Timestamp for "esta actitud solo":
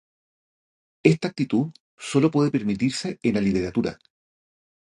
1.03-2.31